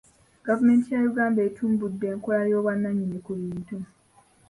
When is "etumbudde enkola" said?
1.47-2.41